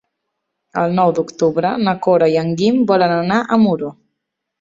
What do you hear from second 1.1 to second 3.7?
d'octubre na Cora i en Guim volen anar a